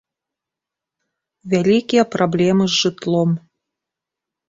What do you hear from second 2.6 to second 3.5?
з жытлом.